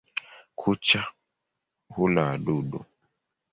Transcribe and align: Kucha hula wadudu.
Kucha 0.59 1.01
hula 1.93 2.21
wadudu. 2.29 2.79